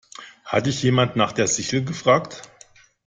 [0.45, 2.41] Hat dich jemand nach der Sichel gefragt?